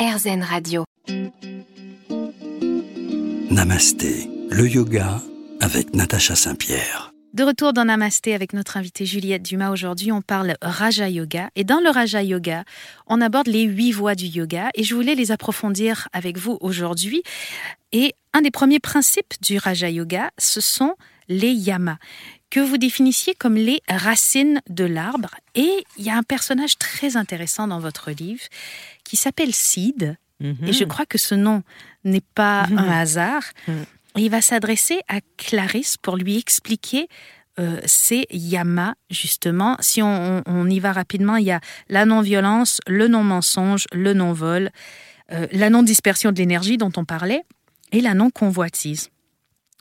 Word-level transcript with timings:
RZN 0.00 0.42
Radio. 0.42 0.84
Namasté, 3.50 4.30
le 4.48 4.66
yoga 4.66 5.20
avec 5.60 5.94
Natacha 5.94 6.34
Saint-Pierre. 6.34 7.12
De 7.34 7.44
retour 7.44 7.74
dans 7.74 7.84
Namasté 7.84 8.34
avec 8.34 8.54
notre 8.54 8.78
invitée 8.78 9.04
Juliette 9.04 9.42
Dumas. 9.42 9.70
Aujourd'hui, 9.70 10.10
on 10.10 10.22
parle 10.22 10.54
Raja 10.62 11.10
Yoga. 11.10 11.50
Et 11.54 11.64
dans 11.64 11.80
le 11.80 11.90
Raja 11.90 12.22
Yoga, 12.22 12.64
on 13.08 13.20
aborde 13.20 13.48
les 13.48 13.64
huit 13.64 13.92
voies 13.92 14.14
du 14.14 14.24
yoga. 14.24 14.70
Et 14.74 14.84
je 14.84 14.94
voulais 14.94 15.14
les 15.14 15.32
approfondir 15.32 16.08
avec 16.14 16.38
vous 16.38 16.56
aujourd'hui. 16.62 17.22
Et 17.92 18.14
un 18.32 18.40
des 18.40 18.50
premiers 18.50 18.80
principes 18.80 19.34
du 19.42 19.58
Raja 19.58 19.90
Yoga, 19.90 20.30
ce 20.38 20.62
sont 20.62 20.94
les 21.30 21.52
yamas, 21.52 21.96
que 22.50 22.60
vous 22.60 22.76
définissiez 22.76 23.34
comme 23.34 23.54
les 23.54 23.80
racines 23.88 24.60
de 24.68 24.84
l'arbre. 24.84 25.30
Et 25.54 25.70
il 25.96 26.04
y 26.04 26.10
a 26.10 26.16
un 26.16 26.22
personnage 26.22 26.76
très 26.76 27.16
intéressant 27.16 27.68
dans 27.68 27.78
votre 27.78 28.10
livre 28.10 28.42
qui 29.04 29.16
s'appelle 29.16 29.54
Sid. 29.54 30.18
Et 30.66 30.72
je 30.72 30.84
crois 30.84 31.04
que 31.04 31.18
ce 31.18 31.34
nom 31.34 31.62
n'est 32.02 32.22
pas 32.34 32.66
un 32.74 32.90
hasard. 32.90 33.42
Il 34.16 34.30
va 34.30 34.40
s'adresser 34.40 35.00
à 35.06 35.20
Clarisse 35.36 35.96
pour 35.98 36.16
lui 36.16 36.38
expliquer 36.38 37.08
euh, 37.58 37.78
ces 37.84 38.24
yamas, 38.30 38.94
justement. 39.10 39.76
Si 39.80 40.02
on, 40.02 40.42
on, 40.46 40.70
y 40.70 40.80
va 40.80 40.92
rapidement, 40.92 41.36
il 41.36 41.44
y 41.44 41.50
a 41.50 41.60
la 41.90 42.06
non-violence, 42.06 42.80
le 42.86 43.06
non-mensonge, 43.06 43.84
le 43.92 44.14
non-vol, 44.14 44.70
euh, 45.32 45.46
la 45.52 45.68
non-dispersion 45.68 46.32
de 46.32 46.38
l'énergie 46.38 46.78
dont 46.78 46.92
on 46.96 47.04
parlait, 47.04 47.42
et 47.92 48.00
la 48.00 48.14
non-convoitise. 48.14 49.10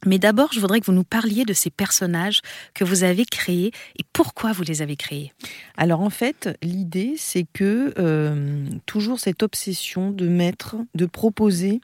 Mais 0.05 0.19
d'abord, 0.19 0.53
je 0.53 0.59
voudrais 0.59 0.79
que 0.79 0.85
vous 0.85 0.93
nous 0.93 1.03
parliez 1.03 1.45
de 1.45 1.53
ces 1.53 1.69
personnages 1.69 2.41
que 2.73 2.83
vous 2.83 3.03
avez 3.03 3.25
créés 3.25 3.71
et 3.97 4.03
pourquoi 4.13 4.53
vous 4.53 4.63
les 4.63 4.81
avez 4.81 4.95
créés. 4.95 5.33
Alors 5.77 6.01
en 6.01 6.09
fait, 6.09 6.57
l'idée, 6.61 7.15
c'est 7.17 7.45
que 7.51 7.93
euh, 7.97 8.65
toujours 8.85 9.19
cette 9.19 9.43
obsession 9.43 10.11
de 10.11 10.27
mettre, 10.27 10.77
de 10.95 11.05
proposer, 11.05 11.81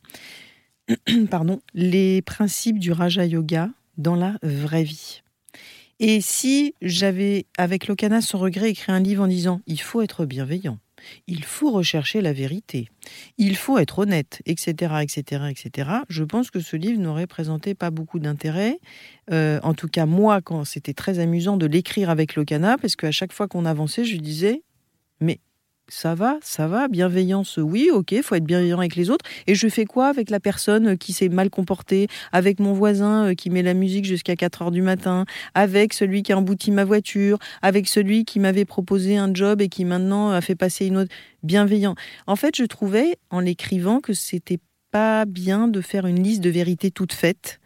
pardon, 1.29 1.61
les 1.73 2.21
principes 2.21 2.79
du 2.79 2.91
Raja 2.91 3.25
Yoga 3.25 3.69
dans 3.97 4.15
la 4.15 4.37
vraie 4.43 4.83
vie. 4.83 5.21
Et 5.99 6.19
si 6.19 6.73
j'avais, 6.81 7.45
avec 7.57 7.87
Lokana 7.87 8.21
sans 8.21 8.37
regret, 8.37 8.69
écrit 8.69 8.91
un 8.91 8.99
livre 8.99 9.23
en 9.23 9.27
disant 9.27 9.61
il 9.65 9.79
faut 9.79 10.01
être 10.01 10.25
bienveillant, 10.25 10.77
il 11.27 11.43
faut 11.43 11.71
rechercher 11.71 12.21
la 12.21 12.33
vérité, 12.33 12.89
il 13.37 13.55
faut 13.55 13.77
être 13.77 13.99
honnête, 13.99 14.41
etc., 14.45 14.95
etc., 15.01 15.43
etc. 15.49 15.89
Je 16.09 16.23
pense 16.23 16.51
que 16.51 16.59
ce 16.59 16.75
livre 16.75 16.99
n'aurait 16.99 17.27
présenté 17.27 17.75
pas 17.75 17.91
beaucoup 17.91 18.19
d'intérêt. 18.19 18.79
Euh, 19.31 19.59
en 19.63 19.73
tout 19.73 19.87
cas, 19.87 20.05
moi, 20.05 20.41
quand 20.41 20.65
c'était 20.65 20.93
très 20.93 21.19
amusant 21.19 21.57
de 21.57 21.65
l'écrire 21.65 22.09
avec 22.09 22.35
Lokana, 22.35 22.77
parce 22.77 22.95
qu'à 22.95 23.11
chaque 23.11 23.33
fois 23.33 23.47
qu'on 23.47 23.65
avançait, 23.65 24.05
je 24.05 24.17
disais, 24.17 24.61
mais 25.19 25.39
ça 25.87 26.15
va, 26.15 26.37
ça 26.41 26.67
va, 26.67 26.87
bienveillance, 26.87 27.57
oui, 27.57 27.89
ok, 27.93 28.15
faut 28.23 28.35
être 28.35 28.43
bienveillant 28.43 28.79
avec 28.79 28.95
les 28.95 29.09
autres. 29.09 29.25
Et 29.47 29.55
je 29.55 29.67
fais 29.67 29.85
quoi 29.85 30.07
avec 30.07 30.29
la 30.29 30.39
personne 30.39 30.97
qui 30.97 31.13
s'est 31.13 31.29
mal 31.29 31.49
comportée, 31.49 32.07
avec 32.31 32.59
mon 32.59 32.73
voisin 32.73 33.27
euh, 33.27 33.33
qui 33.35 33.49
met 33.49 33.61
la 33.61 33.73
musique 33.73 34.05
jusqu'à 34.05 34.35
4 34.35 34.63
heures 34.63 34.71
du 34.71 34.81
matin, 34.81 35.25
avec 35.53 35.93
celui 35.93 36.23
qui 36.23 36.33
a 36.33 36.37
embouti 36.37 36.71
ma 36.71 36.85
voiture, 36.85 37.37
avec 37.61 37.87
celui 37.87 38.25
qui 38.25 38.39
m'avait 38.39 38.65
proposé 38.65 39.17
un 39.17 39.33
job 39.33 39.61
et 39.61 39.69
qui 39.69 39.85
maintenant 39.85 40.31
a 40.31 40.41
fait 40.41 40.55
passer 40.55 40.87
une 40.87 40.97
autre? 40.97 41.11
Bienveillant. 41.43 41.95
En 42.25 42.35
fait, 42.35 42.55
je 42.55 42.63
trouvais, 42.63 43.17
en 43.29 43.39
l'écrivant, 43.39 43.99
que 43.99 44.13
c'était 44.13 44.59
pas 44.89 45.25
bien 45.25 45.67
de 45.67 45.81
faire 45.81 46.07
une 46.07 46.23
liste 46.23 46.41
de 46.41 46.49
vérités 46.49 46.89
toutes 46.89 47.13
faites 47.13 47.59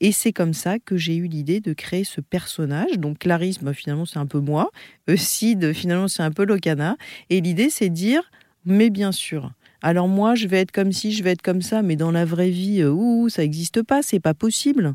et 0.00 0.12
c'est 0.12 0.32
comme 0.32 0.54
ça 0.54 0.78
que 0.78 0.96
j'ai 0.96 1.16
eu 1.16 1.26
l'idée 1.26 1.60
de 1.60 1.72
créer 1.72 2.04
ce 2.04 2.20
personnage. 2.20 2.98
Donc 2.98 3.18
Clarisse, 3.18 3.58
bah, 3.60 3.74
finalement, 3.74 4.06
c'est 4.06 4.18
un 4.18 4.26
peu 4.26 4.40
moi. 4.40 4.70
Sid, 5.14 5.72
finalement, 5.72 6.08
c'est 6.08 6.22
un 6.22 6.30
peu 6.30 6.44
Locana. 6.44 6.96
Et 7.30 7.40
l'idée, 7.40 7.70
c'est 7.70 7.88
de 7.88 7.94
dire, 7.94 8.30
mais 8.64 8.90
bien 8.90 9.12
sûr. 9.12 9.52
Alors 9.82 10.08
moi, 10.08 10.34
je 10.34 10.46
vais 10.46 10.60
être 10.60 10.72
comme 10.72 10.92
si, 10.92 11.12
je 11.12 11.22
vais 11.24 11.32
être 11.32 11.42
comme 11.42 11.62
ça, 11.62 11.82
mais 11.82 11.96
dans 11.96 12.12
la 12.12 12.24
vraie 12.24 12.50
vie, 12.50 12.84
ouh, 12.84 13.28
ça 13.28 13.42
n'existe 13.42 13.82
pas, 13.82 14.02
c'est 14.02 14.20
pas 14.20 14.34
possible. 14.34 14.94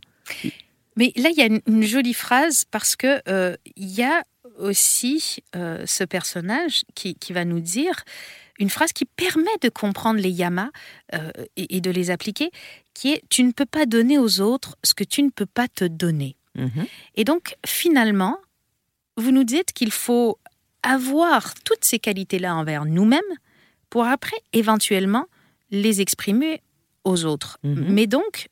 Mais 0.95 1.11
là, 1.15 1.29
il 1.29 1.37
y 1.37 1.41
a 1.41 1.59
une 1.67 1.83
jolie 1.83 2.13
phrase 2.13 2.63
parce 2.71 2.95
que 2.95 3.21
euh, 3.29 3.55
il 3.75 3.91
y 3.91 4.03
a 4.03 4.23
aussi 4.59 5.37
euh, 5.55 5.83
ce 5.85 6.03
personnage 6.03 6.83
qui, 6.95 7.15
qui 7.15 7.33
va 7.33 7.45
nous 7.45 7.59
dire 7.59 8.03
une 8.59 8.69
phrase 8.69 8.93
qui 8.93 9.05
permet 9.05 9.45
de 9.61 9.69
comprendre 9.69 10.19
les 10.19 10.31
yamas 10.31 10.69
euh, 11.13 11.31
et, 11.55 11.77
et, 11.77 11.81
de 11.81 11.91
les 11.91 12.09
appliquer, 12.09 12.51
qui 12.93 13.13
est 13.13 13.21
Tu 13.29 13.43
ne 13.43 13.51
peux 13.51 13.65
pas 13.65 13.85
donner 13.85 14.17
aux 14.17 14.41
autres 14.41 14.77
ce 14.83 14.93
que 14.93 15.03
tu 15.03 15.23
ne 15.23 15.29
peux 15.29 15.45
pas 15.45 15.67
te 15.67 15.85
donner. 15.85 16.35
Mhm. 16.55 16.85
Et 17.15 17.23
donc, 17.23 17.55
finalement, 17.65 18.37
vous 19.15 19.31
nous 19.31 19.43
dites 19.43 19.73
qu'il 19.73 19.91
faut 19.91 20.39
avoir 20.83 21.53
toutes 21.65 21.83
ces 21.85 21.99
qualités-là 21.99 22.55
envers 22.55 22.85
nous-mêmes 22.85 23.21
pour 23.89 24.05
après, 24.05 24.37
éventuellement, 24.53 25.25
les 25.71 26.01
exprimer 26.01 26.61
aux 27.03 27.25
autres. 27.25 27.57
Mhm. 27.63 27.85
Mais 27.89 28.07
donc, 28.07 28.49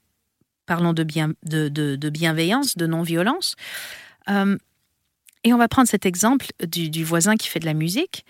parlons 0.66 0.94
de, 0.94 1.04
bien, 1.04 1.34
de, 1.44 1.70
de, 1.70 1.96
de 1.96 2.10
bienveillance, 2.10 2.78
de 2.78 2.88
non-violence. 2.88 3.56
Euh, 4.30 4.58
et 5.44 5.54
on 5.54 5.58
va 5.58 5.68
prendre 5.68 5.88
cet 5.88 6.06
exemple 6.06 6.48
du, 6.66 6.90
du 6.90 7.04
voisin 7.04 7.36
qui 7.36 7.48
fait 7.48 7.60
de 7.60 7.66
la 7.66 7.74
musique. 7.76 8.26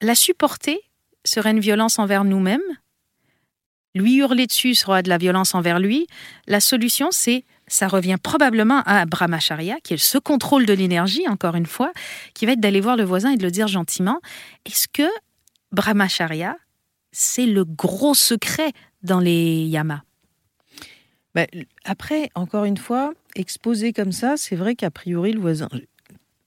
La 0.00 0.14
supporter 0.14 0.80
serait 1.24 1.50
une 1.50 1.60
violence 1.60 1.98
envers 1.98 2.24
nous-mêmes. 2.24 2.60
Lui 3.94 4.16
hurler 4.16 4.46
dessus 4.46 4.74
sera 4.74 5.02
de 5.02 5.08
la 5.08 5.18
violence 5.18 5.54
envers 5.54 5.78
lui. 5.78 6.06
La 6.48 6.60
solution, 6.60 7.08
c'est, 7.12 7.44
ça 7.68 7.86
revient 7.86 8.16
probablement 8.20 8.82
à 8.86 9.06
Brahmacharya, 9.06 9.76
qui 9.84 9.94
est 9.94 9.98
ce 9.98 10.18
contrôle 10.18 10.66
de 10.66 10.72
l'énergie, 10.72 11.28
encore 11.28 11.54
une 11.54 11.66
fois, 11.66 11.92
qui 12.34 12.44
va 12.44 12.52
être 12.52 12.60
d'aller 12.60 12.80
voir 12.80 12.96
le 12.96 13.04
voisin 13.04 13.32
et 13.32 13.36
de 13.36 13.44
le 13.44 13.52
dire 13.52 13.68
gentiment. 13.68 14.20
Est-ce 14.64 14.88
que 14.88 15.08
Brahmacharya, 15.70 16.56
c'est 17.12 17.46
le 17.46 17.64
gros 17.64 18.14
secret 18.14 18.72
dans 19.02 19.20
les 19.20 19.64
yamas? 19.64 20.02
Ben, 21.36 21.46
Après, 21.84 22.30
encore 22.34 22.64
une 22.64 22.76
fois, 22.76 23.12
exposé 23.36 23.92
comme 23.92 24.12
ça, 24.12 24.36
c'est 24.36 24.56
vrai 24.56 24.74
qu'a 24.74 24.90
priori, 24.90 25.32
le 25.32 25.40
voisin, 25.40 25.68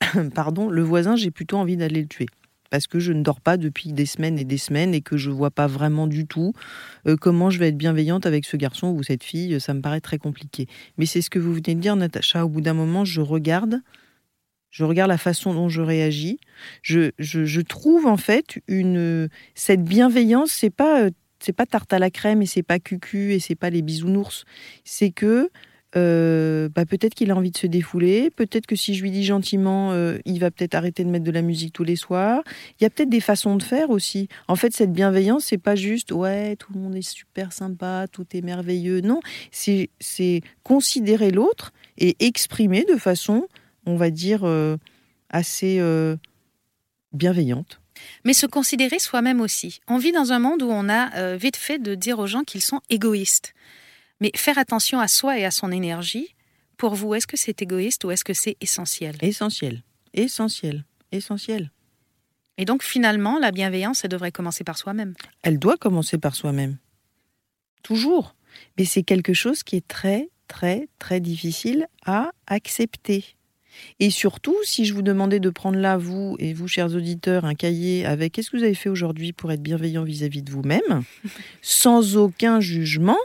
pardon, 0.35 0.69
le 0.69 0.83
voisin, 0.83 1.15
j'ai 1.15 1.31
plutôt 1.31 1.57
envie 1.57 1.77
d'aller 1.77 2.01
le 2.01 2.07
tuer 2.07 2.27
parce 2.69 2.87
que 2.87 2.99
je 2.99 3.11
ne 3.13 3.23
dors 3.23 3.41
pas 3.41 3.57
depuis 3.57 3.93
des 3.93 4.05
semaines 4.05 4.37
et 4.39 4.43
des 4.43 4.57
semaines 4.57 4.93
et 4.93 5.01
que 5.01 5.17
je 5.17 5.29
vois 5.29 5.51
pas 5.51 5.67
vraiment 5.67 6.07
du 6.07 6.25
tout 6.25 6.53
euh, 7.07 7.15
comment 7.15 7.49
je 7.49 7.59
vais 7.59 7.69
être 7.69 7.77
bienveillante 7.77 8.25
avec 8.25 8.45
ce 8.45 8.57
garçon 8.57 8.87
ou 8.89 9.03
cette 9.03 9.23
fille. 9.23 9.59
Ça 9.59 9.73
me 9.73 9.81
paraît 9.81 10.01
très 10.01 10.17
compliqué. 10.17 10.67
Mais 10.97 11.05
c'est 11.05 11.21
ce 11.21 11.29
que 11.29 11.39
vous 11.39 11.53
venez 11.53 11.75
de 11.75 11.79
dire, 11.79 11.95
Natacha. 11.95 12.45
Au 12.45 12.49
bout 12.49 12.61
d'un 12.61 12.73
moment, 12.73 13.05
je 13.05 13.21
regarde, 13.21 13.81
je 14.69 14.83
regarde 14.83 15.09
la 15.09 15.17
façon 15.17 15.53
dont 15.53 15.69
je 15.69 15.81
réagis. 15.81 16.39
Je, 16.81 17.11
je, 17.19 17.45
je 17.45 17.61
trouve 17.61 18.05
en 18.05 18.17
fait 18.17 18.59
une 18.67 19.29
cette 19.55 19.83
bienveillance. 19.83 20.51
C'est 20.51 20.69
pas 20.69 21.03
euh, 21.03 21.11
c'est 21.39 21.53
pas 21.53 21.65
tarte 21.65 21.93
à 21.93 21.99
la 21.99 22.09
crème 22.09 22.41
et 22.41 22.45
c'est 22.45 22.63
pas 22.63 22.79
cucu 22.79 23.33
et 23.33 23.39
c'est 23.39 23.55
pas 23.55 23.69
les 23.69 23.81
bisounours. 23.81 24.45
C'est 24.83 25.11
que 25.11 25.49
euh, 25.95 26.67
bah 26.67 26.85
peut-être 26.85 27.15
qu'il 27.15 27.31
a 27.31 27.35
envie 27.35 27.51
de 27.51 27.57
se 27.57 27.67
défouler, 27.67 28.29
peut-être 28.29 28.67
que 28.67 28.75
si 28.75 28.93
je 28.93 29.01
lui 29.01 29.11
dis 29.11 29.23
gentiment, 29.23 29.91
euh, 29.93 30.17
il 30.25 30.39
va 30.39 30.51
peut-être 30.51 30.75
arrêter 30.75 31.05
de 31.05 31.09
mettre 31.09 31.23
de 31.23 31.31
la 31.31 31.41
musique 31.41 31.73
tous 31.73 31.85
les 31.85 31.95
soirs. 31.95 32.43
Il 32.79 32.83
y 32.83 32.85
a 32.85 32.89
peut-être 32.89 33.09
des 33.09 33.21
façons 33.21 33.55
de 33.55 33.63
faire 33.63 33.89
aussi. 33.89 34.27
En 34.49 34.57
fait, 34.57 34.73
cette 34.73 34.91
bienveillance, 34.91 35.45
c'est 35.45 35.57
pas 35.57 35.75
juste 35.75 36.11
ouais, 36.11 36.57
tout 36.57 36.73
le 36.73 36.81
monde 36.81 36.95
est 36.95 37.09
super 37.09 37.53
sympa, 37.53 38.05
tout 38.11 38.25
est 38.33 38.41
merveilleux. 38.41 38.99
Non, 38.99 39.21
c'est 39.51 40.41
considérer 40.63 41.31
l'autre 41.31 41.71
et 41.97 42.17
exprimer 42.19 42.83
de 42.83 42.97
façon, 42.97 43.47
on 43.85 43.95
va 43.95 44.09
dire, 44.09 44.41
euh, 44.43 44.75
assez 45.29 45.81
bienveillante. 47.13 47.79
Mais 48.25 48.33
se 48.33 48.45
considérer 48.45 48.99
soi-même 48.99 49.41
aussi. 49.41 49.79
On 49.87 49.97
vit 49.97 50.11
dans 50.11 50.33
un 50.33 50.39
monde 50.39 50.61
où 50.61 50.69
on 50.69 50.89
a 50.89 51.35
vite 51.37 51.55
fait 51.55 51.79
de 51.79 51.95
dire 51.95 52.19
aux 52.19 52.27
gens 52.27 52.43
qu'ils 52.43 52.61
sont 52.61 52.81
égoïstes. 52.89 53.53
Mais 54.19 54.31
faire 54.35 54.57
attention 54.57 54.99
à 54.99 55.07
soi 55.07 55.37
et 55.39 55.45
à 55.45 55.51
son 55.51 55.71
énergie, 55.71 56.35
pour 56.77 56.95
vous, 56.95 57.13
est-ce 57.15 57.27
que 57.27 57.37
c'est 57.37 57.61
égoïste 57.61 58.03
ou 58.03 58.11
est-ce 58.11 58.23
que 58.23 58.33
c'est 58.33 58.57
essentiel? 58.61 59.15
Essentiel, 59.21 59.83
essentiel, 60.13 60.85
essentiel. 61.11 61.71
Et 62.57 62.65
donc 62.65 62.83
finalement, 62.83 63.37
la 63.39 63.51
bienveillance, 63.51 64.03
elle 64.03 64.09
devrait 64.09 64.31
commencer 64.31 64.63
par 64.63 64.77
soi-même. 64.77 65.13
Elle 65.43 65.59
doit 65.59 65.77
commencer 65.77 66.17
par 66.17 66.35
soi-même. 66.35 66.77
Toujours. 67.83 68.35
Mais 68.77 68.85
c'est 68.85 69.03
quelque 69.03 69.33
chose 69.33 69.63
qui 69.63 69.75
est 69.75 69.87
très, 69.87 70.29
très, 70.47 70.87
très 70.97 71.19
difficile 71.19 71.87
à 72.05 72.31
accepter. 72.47 73.37
Et 73.99 74.09
surtout, 74.09 74.55
si 74.63 74.85
je 74.85 74.93
vous 74.95 75.03
demandais 75.03 75.39
de 75.39 75.51
prendre 75.51 75.77
là, 75.77 75.97
vous 75.97 76.35
et 76.39 76.53
vous, 76.53 76.67
chers 76.67 76.95
auditeurs, 76.95 77.45
un 77.45 77.53
cahier 77.53 78.05
avec 78.05 78.33
qu'est-ce 78.33 78.49
que 78.49 78.57
vous 78.57 78.63
avez 78.63 78.73
fait 78.73 78.89
aujourd'hui 78.89 79.33
pour 79.33 79.51
être 79.51 79.61
bienveillant 79.61 80.03
vis-à-vis 80.03 80.39
-vis 80.39 80.43
de 80.43 80.51
vous-même, 80.51 81.03
sans 81.61 82.17
aucun 82.17 82.59
jugement, 82.59 83.19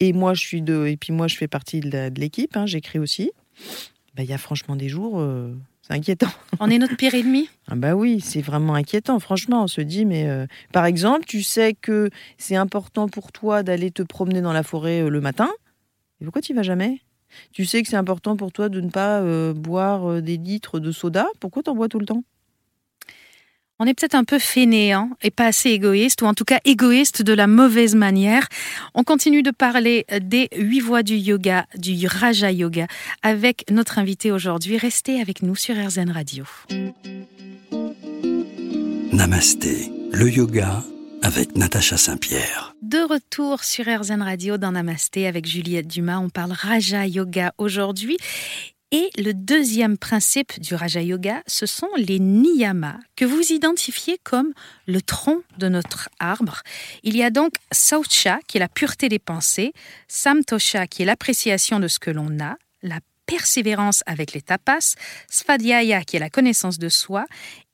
et 0.00 0.12
moi, 0.12 0.34
je 0.34 0.40
suis 0.40 0.62
de, 0.62 0.86
et 0.86 0.96
puis 0.96 1.12
moi, 1.12 1.28
je 1.28 1.36
fais 1.36 1.48
partie 1.48 1.80
de 1.80 2.20
l'équipe. 2.20 2.56
Hein, 2.56 2.66
J'écris 2.66 2.98
aussi. 2.98 3.30
Il 3.58 4.16
ben, 4.16 4.22
y 4.24 4.32
a 4.32 4.38
franchement 4.38 4.74
des 4.74 4.88
jours, 4.88 5.20
euh, 5.20 5.54
c'est 5.82 5.92
inquiétant. 5.92 6.30
On 6.58 6.68
est 6.70 6.78
notre 6.78 6.96
pire 6.96 7.14
ennemi? 7.14 7.48
ah 7.68 7.74
bah 7.76 7.94
oui, 7.94 8.20
c'est 8.20 8.40
vraiment 8.40 8.74
inquiétant. 8.74 9.20
Franchement, 9.20 9.64
on 9.64 9.66
se 9.68 9.80
dit, 9.80 10.04
mais 10.04 10.28
euh, 10.28 10.46
par 10.72 10.86
exemple, 10.86 11.26
tu 11.26 11.42
sais 11.42 11.74
que 11.74 12.10
c'est 12.38 12.56
important 12.56 13.08
pour 13.08 13.30
toi 13.30 13.62
d'aller 13.62 13.90
te 13.90 14.02
promener 14.02 14.40
dans 14.40 14.52
la 14.52 14.62
forêt 14.62 15.02
euh, 15.02 15.10
le 15.10 15.20
matin. 15.20 15.50
Et 16.20 16.24
pourquoi 16.24 16.42
tu 16.42 16.54
vas 16.54 16.62
jamais? 16.62 17.00
Tu 17.52 17.64
sais 17.64 17.82
que 17.82 17.88
c'est 17.88 17.96
important 17.96 18.36
pour 18.36 18.52
toi 18.52 18.68
de 18.68 18.80
ne 18.80 18.90
pas 18.90 19.20
euh, 19.20 19.52
boire 19.54 20.20
des 20.20 20.36
litres 20.36 20.80
de 20.80 20.90
soda. 20.90 21.26
Pourquoi 21.38 21.62
t'en 21.62 21.74
bois 21.74 21.88
tout 21.88 22.00
le 22.00 22.06
temps? 22.06 22.24
On 23.80 23.86
est 23.86 23.94
peut-être 23.94 24.14
un 24.14 24.24
peu 24.24 24.38
fainéant 24.38 25.10
et 25.22 25.30
pas 25.30 25.46
assez 25.46 25.70
égoïste, 25.70 26.20
ou 26.20 26.26
en 26.26 26.34
tout 26.34 26.44
cas 26.44 26.60
égoïste 26.66 27.22
de 27.22 27.32
la 27.32 27.46
mauvaise 27.46 27.94
manière. 27.94 28.46
On 28.94 29.02
continue 29.04 29.42
de 29.42 29.50
parler 29.50 30.04
des 30.20 30.48
huit 30.54 30.80
voies 30.80 31.02
du 31.02 31.16
yoga, 31.16 31.66
du 31.76 32.06
Raja 32.06 32.52
Yoga, 32.52 32.86
avec 33.22 33.64
notre 33.70 33.98
invité 33.98 34.30
aujourd'hui. 34.30 34.76
Restez 34.76 35.20
avec 35.20 35.42
nous 35.42 35.56
sur 35.56 35.74
RZN 35.74 36.10
Radio. 36.10 36.44
Namasté, 39.12 39.90
le 40.12 40.30
yoga 40.30 40.84
avec 41.22 41.56
Natacha 41.56 41.96
Saint-Pierre. 41.96 42.74
De 42.82 42.98
retour 42.98 43.64
sur 43.64 43.86
RZN 43.86 44.20
Radio 44.20 44.58
dans 44.58 44.72
Namasté 44.72 45.26
avec 45.26 45.46
Juliette 45.46 45.86
Dumas. 45.86 46.18
On 46.18 46.28
parle 46.28 46.52
Raja 46.52 47.06
Yoga 47.06 47.54
aujourd'hui. 47.56 48.18
Et 48.92 49.10
le 49.16 49.32
deuxième 49.32 49.96
principe 49.96 50.58
du 50.58 50.74
Raja 50.74 51.00
Yoga, 51.00 51.44
ce 51.46 51.64
sont 51.64 51.90
les 51.96 52.18
niyamas 52.18 52.98
que 53.14 53.24
vous 53.24 53.52
identifiez 53.52 54.18
comme 54.24 54.52
le 54.88 55.00
tronc 55.00 55.42
de 55.58 55.68
notre 55.68 56.08
arbre. 56.18 56.62
Il 57.04 57.16
y 57.16 57.22
a 57.22 57.30
donc 57.30 57.52
Saucha, 57.70 58.40
qui 58.48 58.56
est 58.56 58.60
la 58.60 58.68
pureté 58.68 59.08
des 59.08 59.20
pensées, 59.20 59.72
Samtosha, 60.08 60.88
qui 60.88 61.02
est 61.02 61.04
l'appréciation 61.04 61.78
de 61.78 61.86
ce 61.86 62.00
que 62.00 62.10
l'on 62.10 62.40
a, 62.40 62.56
la 62.82 62.98
persévérance 63.26 64.02
avec 64.06 64.32
les 64.32 64.42
tapas, 64.42 64.96
Svadhyaya, 65.28 66.02
qui 66.02 66.16
est 66.16 66.20
la 66.20 66.30
connaissance 66.30 66.80
de 66.80 66.88
soi, 66.88 67.26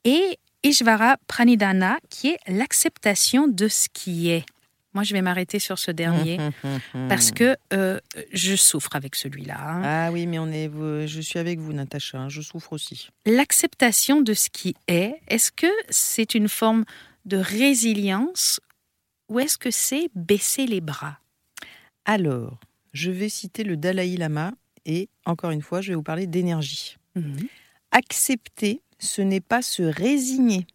et 0.03 0.37
Ishvara 0.61 1.17
Pranidhana, 1.25 1.97
qui 2.11 2.29
est 2.29 2.39
l'acceptation 2.47 3.47
de 3.47 3.67
ce 3.67 3.87
qui 3.91 4.29
est. 4.29 4.45
Moi, 4.97 5.03
je 5.03 5.13
vais 5.13 5.21
m'arrêter 5.21 5.59
sur 5.59 5.77
ce 5.77 5.91
dernier 5.91 6.39
parce 7.07 7.29
que 7.31 7.55
euh, 7.71 7.99
je 8.33 8.55
souffre 8.55 8.95
avec 8.95 9.15
celui-là. 9.15 9.55
hein. 9.59 9.81
Ah 9.85 10.11
oui, 10.11 10.25
mais 10.25 10.39
on 10.39 10.47
est, 10.51 10.71
je 11.07 11.21
suis 11.21 11.37
avec 11.37 11.59
vous, 11.59 11.71
Natacha. 11.71 12.17
hein, 12.17 12.29
Je 12.29 12.41
souffre 12.41 12.73
aussi. 12.73 13.09
L'acceptation 13.27 14.21
de 14.21 14.33
ce 14.33 14.49
qui 14.49 14.75
est, 14.87 15.21
est-ce 15.27 15.51
que 15.51 15.67
c'est 15.91 16.33
une 16.33 16.49
forme 16.49 16.83
de 17.25 17.37
résilience 17.37 18.59
ou 19.29 19.39
est-ce 19.39 19.59
que 19.59 19.69
c'est 19.69 20.09
baisser 20.15 20.65
les 20.65 20.81
bras? 20.81 21.19
Alors, 22.05 22.59
je 22.91 23.11
vais 23.11 23.29
citer 23.29 23.63
le 23.63 23.77
Dalai 23.77 24.17
Lama 24.17 24.51
et 24.87 25.09
encore 25.27 25.51
une 25.51 25.61
fois, 25.61 25.81
je 25.81 25.89
vais 25.89 25.95
vous 25.95 26.01
parler 26.01 26.25
d'énergie. 26.25 26.97
Accepter, 27.91 28.81
ce 28.97 29.21
n'est 29.21 29.41
pas 29.41 29.61
se 29.61 29.83
résigner, 29.83 30.65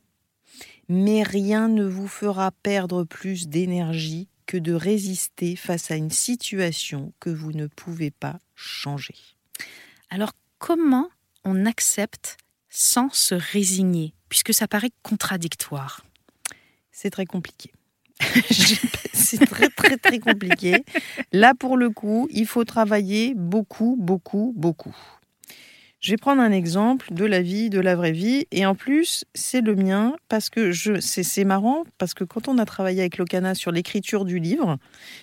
mais 0.93 1.23
rien 1.23 1.69
ne 1.69 1.87
vous 1.87 2.06
fera 2.06 2.50
perdre 2.50 3.05
plus 3.05 3.49
d'énergie 3.49 4.29
que 4.44 4.59
de 4.59 4.75
résister 4.75 5.56
face 5.56 5.91
à 5.91 5.97
une 5.97 6.11
situation 6.11 7.15
que 7.19 7.31
vous 7.31 7.53
ne 7.53 7.67
pouvez 7.67 8.11
pas 8.11 8.39
changer. 8.55 9.15
Alors, 10.11 10.33
comment 10.59 11.09
on 11.44 11.65
accepte 11.65 12.37
sans 12.69 13.09
se 13.11 13.35
résigner 13.35 14.12
Puisque 14.29 14.53
ça 14.53 14.69
paraît 14.69 14.91
contradictoire? 15.03 16.05
C'est 16.91 17.09
très 17.09 17.25
compliqué. 17.25 17.73
C'est 19.15 19.47
très 19.47 19.71
très 19.71 19.97
très 19.97 20.19
compliqué. 20.19 20.85
Là, 21.33 21.55
pour 21.55 21.79
le 21.79 21.89
coup, 21.89 22.29
il 22.31 22.47
faut 22.47 22.65
travailler 22.65 23.33
beaucoup, 23.35 23.97
beaucoup, 23.99 24.53
beaucoup. 24.56 24.94
Je 26.03 26.11
vais 26.11 26.17
prendre 26.17 26.43
un 26.43 26.51
exemple 26.51 27.15
de 27.15 27.25
la 27.25 27.41
vie, 27.43 27.71
de 27.71 27.79
la 27.79 27.95
vraie 27.95 28.11
vie, 28.11 28.47
et 28.51 28.67
en 28.67 28.75
plus, 28.75 29.25
c'est 29.35 29.61
le 29.61 29.77
mien 29.77 30.15
parce 30.29 30.51
que 30.51 30.73
je, 30.73 30.99
c'est, 31.01 31.45
marrant 31.45 31.85
parce 31.97 32.13
que 32.13 32.25
quand 32.25 32.49
on 32.49 32.59
a 32.59 32.65
travaillé 32.65 33.01
avec 33.01 33.19
Locana 33.19 33.55
sur 33.55 33.71
l'écriture 33.71 34.25
du 34.25 34.41
livre, 34.41 34.79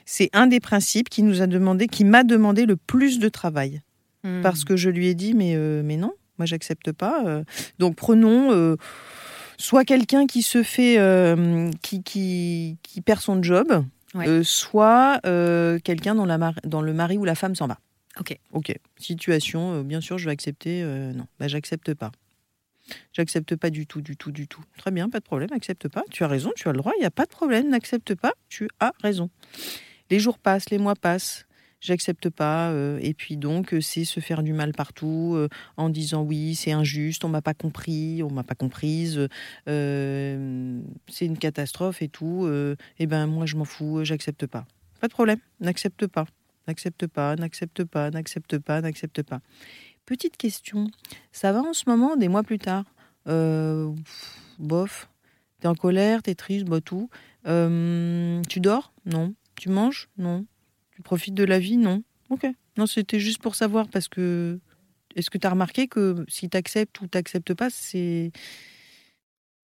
c'est 0.06 0.30
un 0.32 0.48
des 0.48 0.62
principes 0.62 1.10
qui 1.10 1.22
nous 1.22 1.42
a 1.42 1.48
demandé, 1.48 1.88
qui 1.88 2.06
m'a 2.06 2.24
demandé 2.24 2.66
le 2.66 2.76
plus 2.78 3.20
de 3.20 3.28
travail, 3.30 3.82
Hmm. 4.24 4.42
parce 4.42 4.66
que 4.66 4.76
je 4.76 4.90
lui 4.90 5.08
ai 5.08 5.16
dit 5.16 5.34
mais 5.34 5.54
euh, 5.56 5.82
mais 5.82 5.96
non, 5.96 6.12
moi 6.38 6.46
j'accepte 6.46 6.92
pas. 6.92 7.24
euh. 7.26 7.44
Donc 7.78 7.96
prenons 7.96 8.52
euh, 8.52 8.76
soit 9.58 9.86
quelqu'un 9.86 10.28
qui 10.28 10.42
se 10.44 10.62
fait, 10.62 10.98
qui, 11.82 12.04
qui 12.04 12.78
qui 12.84 13.00
perd 13.02 13.22
son 13.22 13.42
job, 13.44 13.86
Ouais. 14.16 14.28
euh, 14.28 14.44
soit 14.44 15.20
euh, 15.26 15.80
quelqu'un 15.84 16.16
dont 16.16 16.26
la 16.26 16.38
mar- 16.38 16.60
dans 16.66 16.82
le 16.82 16.94
mari 16.94 17.18
ou 17.18 17.24
la 17.26 17.36
femme 17.36 17.56
s'en 17.56 17.68
va. 17.68 17.78
Ok. 18.20 18.38
Ok. 18.52 18.74
Situation, 18.98 19.76
euh, 19.76 19.84
bien 19.84 20.02
sûr, 20.02 20.18
je 20.18 20.26
vais 20.26 20.32
accepter. 20.32 20.82
euh, 20.84 21.14
non, 21.14 21.28
bah, 21.40 21.48
j'accepte 21.48 21.94
pas. 21.94 22.12
J'accepte 23.14 23.56
pas 23.56 23.70
du 23.70 23.86
tout, 23.86 24.02
du 24.02 24.18
tout, 24.18 24.32
du 24.32 24.48
tout. 24.48 24.64
Très 24.78 24.92
bien, 24.92 25.10
pas 25.10 25.20
de 25.20 25.24
problème, 25.24 25.50
accepte 25.54 25.88
pas. 25.88 26.04
Tu 26.10 26.24
as 26.24 26.28
raison, 26.28 26.52
tu 26.56 26.68
as 26.68 26.72
le 26.72 26.80
droit, 26.80 26.92
il 26.98 27.00
n'y 27.02 27.06
a 27.06 27.12
pas 27.12 27.26
de 27.26 27.30
problème, 27.30 27.70
n'accepte 27.70 28.16
pas, 28.16 28.34
tu 28.50 28.68
as 28.80 28.94
raison. 29.02 29.30
Les 30.10 30.20
jours 30.20 30.40
passent, 30.40 30.72
les 30.72 30.80
mois 30.80 30.96
passent, 30.96 31.46
j'accepte 31.82 32.32
pas. 32.32 32.72
euh, 32.72 32.98
et 33.04 33.14
puis 33.14 33.38
donc, 33.38 33.76
c'est 33.80 34.06
se 34.06 34.20
faire 34.22 34.42
du 34.42 34.54
mal 34.54 34.74
partout 34.74 35.38
en 35.78 35.90
disant 35.90 36.24
oui, 36.24 36.56
c'est 36.56 36.72
injuste, 36.72 37.24
on 37.26 37.30
m'a 37.30 37.44
pas 37.44 37.54
compris, 37.54 38.24
on 38.24 38.32
m'a 38.32 38.44
pas 38.44 38.56
comprise, 38.56 39.28
c'est 39.68 41.26
une 41.26 41.38
catastrophe 41.40 42.02
et 42.02 42.10
tout. 42.10 42.50
et 42.98 43.06
ben 43.06 43.28
moi, 43.28 43.46
je 43.46 43.56
m'en 43.56 43.66
fous, 43.66 44.04
j'accepte 44.04 44.48
pas. 44.48 44.66
Pas 45.00 45.08
de 45.08 45.14
problème, 45.14 45.40
n'accepte 45.60 46.08
pas. 46.08 46.26
N'accepte 46.70 47.08
pas, 47.08 47.36
n'accepte 47.36 47.84
pas, 47.84 48.12
n'accepte 48.12 48.60
pas, 48.60 48.80
n'accepte 48.80 49.24
pas. 49.24 49.42
Petite 50.06 50.38
question, 50.38 50.92
ça 51.32 51.52
va 51.52 51.62
en 51.62 51.74
ce 51.74 51.86
moment, 51.88 52.16
des 52.16 52.28
mois 52.28 52.44
plus 52.44 52.60
tard? 52.60 52.86
Euh, 53.28 53.92
Bof, 54.60 55.10
t'es 55.60 55.68
en 55.68 55.74
colère, 55.74 56.22
t'es 56.22 56.36
triste, 56.36 56.66
bah 56.66 56.80
tout. 56.80 57.10
Euh, 57.48 58.40
tu 58.48 58.60
dors? 58.60 58.94
Non. 59.06 59.34
Tu 59.56 59.70
manges? 59.70 60.10
Non. 60.20 60.46
Tu 60.92 61.02
profites 61.02 61.34
de 61.34 61.44
la 61.44 61.58
vie? 61.58 61.78
Non. 61.78 62.04
Ok. 62.30 62.46
Non, 62.78 62.86
c'était 62.86 63.20
juste 63.20 63.42
pour 63.42 63.56
savoir 63.56 63.88
parce 63.88 64.08
que. 64.08 64.60
Est-ce 65.16 65.32
que 65.32 65.40
tu 65.40 65.48
as 65.48 65.50
remarqué 65.50 65.88
que 65.88 66.24
si 66.28 66.52
tu 66.52 66.56
acceptes 66.56 67.02
ou 67.02 67.08
t'acceptes 67.08 67.56
pas, 67.56 67.72
c'est. 67.72 68.32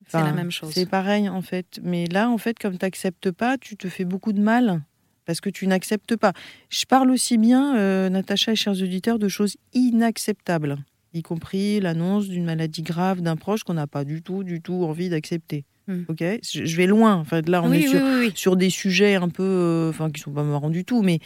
C'est 0.07 0.23
la 0.23 0.33
même 0.33 0.49
chose. 0.49 0.71
C'est 0.73 0.89
pareil 0.89 1.29
en 1.29 1.43
fait. 1.43 1.79
Mais 1.83 2.07
là, 2.07 2.31
en 2.31 2.39
fait, 2.39 2.57
comme 2.57 2.79
tu 2.79 2.83
n'acceptes 2.83 3.29
pas, 3.29 3.59
tu 3.59 3.77
te 3.77 3.89
fais 3.89 4.05
beaucoup 4.05 4.33
de 4.33 4.41
mal 4.41 4.81
parce 5.25 5.41
que 5.41 5.49
tu 5.49 5.67
n'acceptes 5.67 6.15
pas. 6.15 6.33
Je 6.69 6.85
parle 6.85 7.11
aussi 7.11 7.37
bien, 7.37 7.77
euh, 7.77 8.09
Natacha 8.09 8.53
et 8.53 8.55
chers 8.55 8.81
auditeurs, 8.81 9.19
de 9.19 9.27
choses 9.27 9.57
inacceptables, 9.73 10.77
y 11.13 11.21
compris 11.21 11.79
l'annonce 11.79 12.27
d'une 12.27 12.45
maladie 12.45 12.81
grave 12.81 13.21
d'un 13.21 13.35
proche 13.35 13.63
qu'on 13.63 13.73
n'a 13.73 13.87
pas 13.87 14.03
du 14.03 14.21
tout, 14.21 14.43
du 14.43 14.61
tout 14.61 14.83
envie 14.83 15.09
d'accepter. 15.09 15.65
Hmm. 15.87 16.03
Ok, 16.07 16.23
je 16.41 16.75
vais 16.77 16.87
loin. 16.87 17.15
Enfin, 17.15 17.41
là, 17.45 17.61
on 17.63 17.69
oui, 17.69 17.83
est 17.83 17.87
sur, 17.87 18.01
oui, 18.01 18.09
oui, 18.09 18.25
oui. 18.27 18.31
sur 18.35 18.55
des 18.55 18.71
sujets 18.71 19.15
un 19.15 19.29
peu, 19.29 19.43
euh, 19.43 19.89
enfin, 19.89 20.09
qui 20.09 20.19
sont 20.19 20.31
pas 20.31 20.43
marrants 20.43 20.71
du 20.71 20.83
tout, 20.83 21.03
mais 21.03 21.19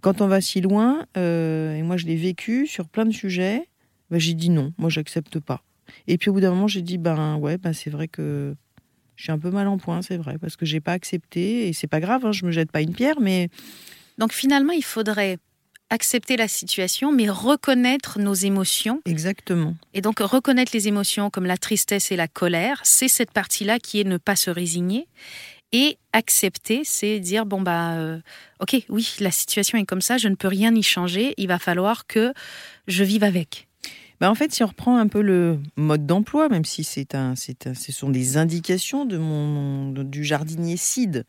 quand 0.00 0.20
on 0.20 0.26
va 0.26 0.40
si 0.40 0.60
loin, 0.60 1.06
euh, 1.16 1.74
et 1.74 1.82
moi 1.82 1.96
je 1.96 2.06
l'ai 2.06 2.16
vécu 2.16 2.66
sur 2.66 2.88
plein 2.88 3.06
de 3.06 3.12
sujets, 3.12 3.68
bah, 4.10 4.18
j'ai 4.18 4.34
dit 4.34 4.50
non, 4.50 4.72
moi 4.78 4.90
j'accepte 4.90 5.38
pas. 5.38 5.62
Et 6.08 6.18
puis 6.18 6.30
au 6.30 6.32
bout 6.32 6.40
d'un 6.40 6.50
moment, 6.50 6.68
j'ai 6.68 6.82
dit 6.82 6.98
ben 6.98 7.36
ouais, 7.36 7.58
ben 7.58 7.72
c'est 7.72 7.90
vrai 7.90 8.08
que 8.08 8.54
je 9.16 9.24
suis 9.24 9.32
un 9.32 9.38
peu 9.38 9.50
mal 9.50 9.66
en 9.66 9.78
point, 9.78 10.02
c'est 10.02 10.16
vrai, 10.16 10.38
parce 10.38 10.56
que 10.56 10.66
j'ai 10.66 10.80
pas 10.80 10.92
accepté, 10.92 11.68
et 11.68 11.72
c'est 11.72 11.86
pas 11.86 12.00
grave, 12.00 12.24
hein, 12.26 12.32
je 12.32 12.44
me 12.44 12.50
jette 12.50 12.70
pas 12.70 12.82
une 12.82 12.94
pierre, 12.94 13.20
mais 13.20 13.48
Donc 14.18 14.32
finalement, 14.32 14.72
il 14.72 14.84
faudrait 14.84 15.38
accepter 15.90 16.36
la 16.36 16.48
situation, 16.48 17.12
mais 17.12 17.28
reconnaître 17.28 18.18
nos 18.18 18.34
émotions. 18.34 19.00
exactement. 19.04 19.74
Et 19.94 20.00
donc 20.00 20.18
reconnaître 20.20 20.72
les 20.74 20.88
émotions 20.88 21.30
comme 21.30 21.46
la 21.46 21.56
tristesse 21.56 22.10
et 22.12 22.16
la 22.16 22.28
colère, 22.28 22.80
c'est 22.82 23.08
cette 23.08 23.30
partie-là 23.30 23.78
qui 23.78 24.00
est 24.00 24.04
ne 24.04 24.16
pas 24.16 24.36
se 24.36 24.50
résigner. 24.50 25.06
Et 25.72 25.98
accepter, 26.12 26.82
c'est 26.84 27.18
dire 27.18 27.44
bon 27.44 27.60
bah 27.60 27.94
euh, 27.94 28.20
ok 28.60 28.84
oui 28.88 29.16
la 29.18 29.32
situation 29.32 29.76
est 29.76 29.84
comme 29.84 30.00
ça, 30.00 30.16
je 30.16 30.28
ne 30.28 30.36
peux 30.36 30.46
rien 30.48 30.72
y 30.74 30.82
changer, 30.82 31.34
il 31.38 31.48
va 31.48 31.58
falloir 31.58 32.06
que 32.06 32.32
je 32.86 33.02
vive 33.02 33.24
avec. 33.24 33.65
Bah, 34.20 34.30
en 34.30 34.34
fait, 34.34 34.52
si 34.54 34.62
on 34.64 34.66
reprend 34.66 34.96
un 34.96 35.08
peu 35.08 35.20
le 35.20 35.58
mode 35.76 36.06
d'emploi, 36.06 36.48
même 36.48 36.64
si 36.64 36.84
c'est 36.84 37.14
un, 37.14 37.32
un- 37.32 37.74
ce 37.74 37.92
sont 37.92 38.08
des 38.08 38.36
indications 38.38 39.04
de 39.04 39.18
mon, 39.18 39.90
du 39.92 40.24
jardinier 40.24 40.76
Cid, 40.76 41.24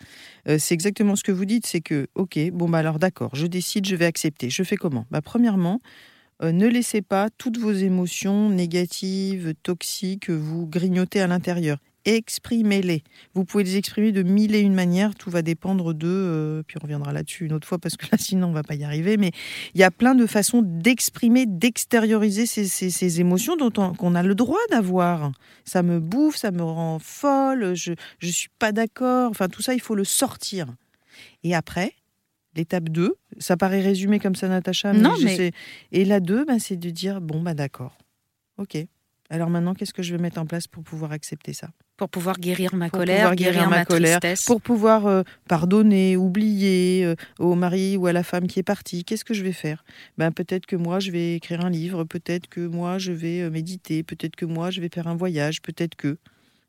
euh, 0.48 0.58
c'est 0.58 0.74
exactement 0.74 1.16
ce 1.16 1.24
que 1.24 1.32
vous 1.34 1.46
dites, 1.46 1.66
c'est 1.66 1.82
que, 1.82 2.08
ok, 2.16 2.40
bon 2.52 2.70
bah 2.70 2.78
alors 2.80 3.00
d'accord, 3.00 3.32
je 3.36 3.46
décide, 3.46 3.86
je 3.86 3.96
vais 3.96 4.06
accepter. 4.06 4.50
Je 4.50 4.64
fais 4.64 4.78
comment? 4.78 5.06
Bah, 5.12 5.22
Premièrement, 5.22 5.82
euh, 6.44 6.52
ne 6.52 6.68
laissez 6.68 7.02
pas 7.02 7.30
toutes 7.38 7.58
vos 7.58 7.72
émotions 7.74 8.50
négatives, 8.50 9.54
toxiques, 9.64 10.30
vous 10.30 10.68
grignoter 10.68 11.22
à 11.22 11.28
l'intérieur. 11.28 11.80
Exprimez-les. 12.08 13.04
Vous 13.34 13.44
pouvez 13.44 13.66
les 13.66 13.76
exprimer 13.76 14.14
de 14.14 14.24
mille 14.24 14.56
et 14.56 14.62
une 14.62 14.74
manières, 14.74 15.14
tout 15.14 15.30
va 15.30 15.42
dépendre 15.42 15.94
de... 15.94 16.08
euh, 16.08 16.64
puis 16.66 16.78
on 16.80 16.84
reviendra 16.84 17.12
là-dessus 17.12 17.46
une 17.46 17.52
autre 17.54 17.68
fois, 17.68 17.78
parce 17.80 17.98
que 17.98 18.06
là, 18.12 18.18
sinon, 18.18 18.48
on 18.48 18.52
va 18.54 18.64
pas 18.64 18.76
y 18.76 18.84
arriver, 18.86 19.18
mais 19.18 19.32
il 19.74 19.80
y 19.82 19.84
a 19.84 19.92
plein 19.92 20.16
de 20.16 20.26
façons 20.26 20.62
d'exprimer, 20.64 21.46
d'extérioriser 21.46 22.46
ces, 22.46 22.66
ces- 22.66 22.90
ces 22.92 23.20
émotions 23.20 23.58
dont 23.58 23.74
on, 23.78 23.94
qu'on 23.94 24.16
a 24.16 24.24
le 24.24 24.36
droit 24.36 24.58
d'avoir. 24.72 25.32
Ça 25.66 25.84
me 25.84 26.00
bouffe, 26.00 26.38
ça 26.38 26.52
me 26.52 26.64
rend 26.64 26.98
folle, 27.00 27.76
je 27.76 27.92
je 28.20 28.30
suis 28.30 28.50
pas 28.58 28.72
d'accord. 28.72 29.30
Enfin, 29.30 29.50
tout 29.50 29.62
ça, 29.62 29.74
il 29.74 29.82
faut 29.82 29.96
le 29.96 30.06
sortir. 30.06 30.68
Et 31.44 31.54
après, 31.56 31.92
l'étape 32.56 32.88
2, 32.90 33.16
ça 33.38 33.58
paraît 33.58 33.82
résumé 33.82 34.20
comme 34.20 34.36
ça, 34.36 34.48
Natacha. 34.48 34.94
Non, 34.94 35.14
je 35.20 35.26
mais- 35.26 35.36
sais- 35.36 35.52
Et 35.92 36.06
la 36.06 36.22
2, 36.22 36.46
ben, 36.46 36.58
c'est 36.58 36.78
de 36.78 36.90
dire 36.90 37.20
bon, 37.20 37.42
bah 37.42 37.54
d'accord. 37.54 37.98
Ok. 38.58 38.78
Alors 39.30 39.50
maintenant, 39.50 39.74
qu'est-ce 39.74 39.94
que 39.94 40.04
je 40.04 40.16
vais 40.16 40.22
mettre 40.22 40.40
en 40.40 40.46
place 40.46 40.68
pour 40.68 40.84
pouvoir 40.84 41.12
accepter 41.12 41.52
ça? 41.52 41.68
Pour 41.98 42.10
pouvoir 42.10 42.38
guérir 42.40 42.76
ma 42.76 42.90
Pour 42.90 43.00
colère, 43.00 43.18
pouvoir 43.18 43.36
guérir, 43.36 43.54
guérir 43.54 43.70
ma 43.70 43.78
ma, 43.78 43.86
colère, 43.86 44.20
tristesse. 44.20 44.46
Pour 44.46 44.62
pouvoir 44.62 45.08
euh, 45.08 45.24
pardonner, 45.48 46.16
oublier 46.16 47.04
euh, 47.04 47.16
au 47.40 47.56
mari 47.56 47.98
ou 47.98 48.06
à 48.06 48.14
la 48.14 48.22
femme 48.22 48.46
qui 48.46 48.60
est 48.60 48.64
partie, 48.64 49.04
qu'est-ce 49.04 49.26
que 49.26 49.34
je 49.34 49.44
vais 49.44 49.52
faire? 49.52 49.84
Ben, 50.20 50.32
Peut-être 50.32 50.68
que 50.68 50.76
moi, 50.76 51.00
je 51.00 51.10
vais 51.10 51.36
écrire 51.36 51.66
un 51.66 51.72
livre, 51.72 52.04
peut-être 52.04 52.48
que 52.48 52.62
moi, 52.62 53.00
je 53.00 53.12
vais 53.12 53.42
euh, 53.42 53.50
méditer, 53.50 54.04
peut-être 54.04 54.36
que 54.36 54.46
moi, 54.46 54.70
je 54.70 54.80
vais 54.80 54.90
faire 54.94 55.08
un 55.08 55.16
voyage, 55.16 55.64
peut-être 55.64 55.96
que... 55.96 56.18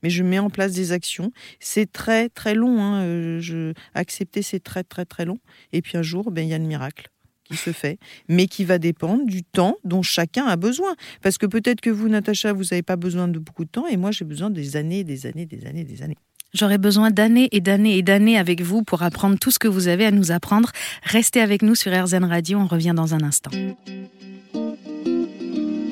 mais 0.03 0.09
je 0.09 0.23
mets 0.23 0.39
en 0.39 0.49
place 0.49 0.73
des 0.73 0.93
actions. 0.93 1.31
C'est 1.61 1.93
très 1.93 2.31
très 2.31 2.55
long. 2.55 2.83
Hein. 2.83 3.03
euh, 3.03 3.41
Je, 3.41 3.75
accepter, 3.93 4.41
c'est 4.41 4.61
très 4.61 4.83
très 4.83 5.05
très 5.05 5.27
long. 5.27 5.39
Et 5.73 5.83
puis 5.83 5.99
un 5.99 6.03
jour, 6.03 6.31
ben, 6.31 6.43
il 6.43 6.49
y 6.49 6.55
a 6.55 6.59
le 6.59 6.65
miracle 6.65 7.11
qui 7.49 7.57
se 7.57 7.71
fait, 7.71 7.99
mais 8.29 8.47
qui 8.47 8.65
va 8.65 8.79
dépendre 8.79 9.25
du 9.25 9.43
temps 9.43 9.77
dont 9.85 10.03
chacun 10.03 10.47
a 10.47 10.57
besoin. 10.57 10.95
Parce 11.23 11.39
que 11.39 11.47
peut-être 11.47 11.81
que 11.81 11.91
vous, 11.91 12.09
Natacha, 12.09 12.53
vous 12.53 12.65
n'avez 12.65 12.83
pas 12.83 12.97
besoin 12.97 13.29
de 13.29 13.39
beaucoup 13.39 13.65
de 13.65 13.71
temps, 13.71 13.87
et 13.87 13.97
moi, 13.97 14.11
j'ai 14.11 14.25
besoin 14.25 14.51
des 14.51 14.77
années, 14.77 15.05
des 15.05 15.27
années, 15.27 15.47
des 15.47 15.67
années, 15.67 15.85
des 15.85 16.03
années. 16.03 16.17
J'aurais 16.55 16.79
besoin 16.79 17.11
d'années 17.11 17.49
et 17.53 17.61
d'années 17.61 17.99
et 17.99 18.03
d'années 18.03 18.39
avec 18.39 18.63
vous 18.63 18.83
pour 18.83 19.03
apprendre 19.03 19.39
tout 19.39 19.51
ce 19.51 19.59
que 19.59 19.69
vous 19.69 19.89
avez 19.89 20.07
à 20.07 20.11
nous 20.11 20.33
apprendre. 20.33 20.71
Restez 21.03 21.41
avec 21.41 21.63
nous 21.63 21.75
sur 21.75 21.93
RZN 21.93 22.25
Radio, 22.25 22.59
on 22.59 22.67
revient 22.67 22.95
dans 22.97 23.15
un 23.15 23.23
instant. 23.23 23.51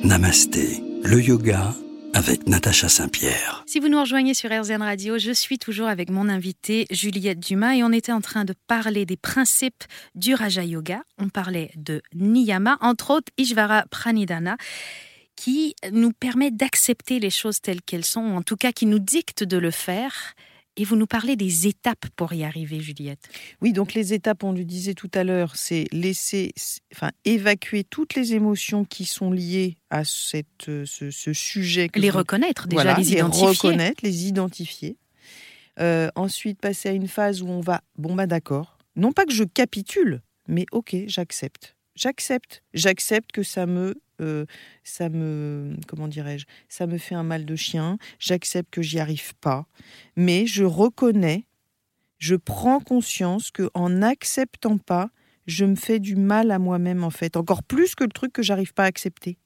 Namasté, 0.03 0.81
le 1.03 1.21
yoga 1.21 1.75
avec 2.17 2.47
Natacha 2.47 2.89
Saint-Pierre. 2.89 3.63
Si 3.67 3.79
vous 3.79 3.89
nous 3.89 3.99
rejoignez 3.99 4.33
sur 4.33 4.49
RZN 4.49 4.81
Radio, 4.81 5.19
je 5.19 5.31
suis 5.31 5.59
toujours 5.59 5.85
avec 5.85 6.09
mon 6.09 6.29
invitée 6.29 6.87
Juliette 6.89 7.39
Dumas 7.39 7.75
et 7.75 7.83
on 7.83 7.91
était 7.91 8.11
en 8.11 8.21
train 8.21 8.43
de 8.43 8.55
parler 8.65 9.05
des 9.05 9.17
principes 9.17 9.83
du 10.15 10.33
Raja 10.33 10.63
Yoga. 10.63 11.03
On 11.19 11.29
parlait 11.29 11.69
de 11.75 12.01
Niyama, 12.15 12.79
entre 12.81 13.11
autres 13.11 13.31
Ishvara 13.37 13.85
Pranidhana, 13.91 14.57
qui 15.35 15.75
nous 15.91 16.11
permet 16.11 16.49
d'accepter 16.49 17.19
les 17.19 17.29
choses 17.29 17.61
telles 17.61 17.83
qu'elles 17.83 18.03
sont, 18.03 18.21
ou 18.21 18.35
en 18.35 18.41
tout 18.41 18.57
cas 18.57 18.71
qui 18.71 18.87
nous 18.87 18.99
dicte 18.99 19.43
de 19.43 19.57
le 19.57 19.69
faire. 19.69 20.33
Et 20.79 20.83
vous 20.85 20.95
nous 20.95 21.07
parlez 21.07 21.35
des 21.35 21.65
étapes 21.67 22.05
pour 22.15 22.33
y 22.33 22.43
arriver, 22.43 22.79
Juliette. 22.79 23.27
Oui, 23.61 23.73
donc 23.73 23.95
les 23.95 24.13
étapes, 24.13 24.43
on 24.43 24.51
le 24.51 24.63
disait 24.63 24.93
tout 24.93 25.09
à 25.15 25.23
l'heure, 25.23 25.55
c'est 25.55 25.85
laisser, 25.91 26.53
enfin, 26.93 27.11
évacuer 27.25 27.83
toutes 27.83 28.13
les 28.13 28.33
émotions 28.35 28.85
qui 28.85 29.05
sont 29.05 29.31
liées 29.31 29.75
à 29.89 30.05
cette, 30.05 30.69
euh, 30.69 30.85
ce, 30.85 31.09
ce 31.09 31.33
sujet. 31.33 31.89
que 31.89 31.99
Les 31.99 32.11
vous- 32.11 32.19
reconnaître, 32.19 32.67
déjà, 32.67 32.83
Voilà, 32.83 32.97
les 32.99 33.11
identifier. 33.13 33.47
reconnaître, 33.47 33.99
les 34.03 34.27
identifier. 34.27 34.97
Euh, 35.79 36.09
ensuite, 36.15 36.59
passer 36.59 36.89
à 36.89 36.91
une 36.91 37.07
phase 37.07 37.41
où 37.41 37.47
on 37.47 37.59
va, 37.61 37.81
bon 37.97 38.13
bah 38.15 38.25
d'accord, 38.27 38.77
non 38.95 39.11
pas 39.11 39.25
que 39.25 39.33
je 39.33 39.43
capitule, 39.43 40.21
mais 40.47 40.65
ok, 40.71 40.95
j'accepte. 41.07 41.75
J'accepte. 41.95 42.63
J'accepte 42.75 43.31
que 43.31 43.41
ça 43.43 43.65
me, 43.65 43.95
euh, 44.21 44.45
ça 44.83 45.09
me, 45.09 45.75
comment 45.87 46.07
dirais-je, 46.07 46.45
ça 46.69 46.87
me 46.87 46.97
fait 46.97 47.15
un 47.15 47.23
mal 47.23 47.45
de 47.45 47.55
chien. 47.55 47.97
J'accepte 48.19 48.71
que 48.71 48.81
j'y 48.81 48.99
arrive 48.99 49.35
pas, 49.35 49.67
mais 50.15 50.45
je 50.45 50.63
reconnais, 50.63 51.45
je 52.17 52.35
prends 52.35 52.79
conscience 52.79 53.51
que 53.51 53.69
en 53.73 53.89
n'acceptant 53.89 54.77
pas, 54.77 55.09
je 55.45 55.65
me 55.65 55.75
fais 55.75 55.99
du 55.99 56.15
mal 56.15 56.51
à 56.51 56.59
moi-même 56.59 57.03
en 57.03 57.09
fait, 57.09 57.37
encore 57.37 57.63
plus 57.63 57.95
que 57.95 58.03
le 58.03 58.11
truc 58.11 58.33
que 58.33 58.43
j'arrive 58.43 58.73
pas 58.73 58.83
à 58.83 58.87
accepter. 58.87 59.37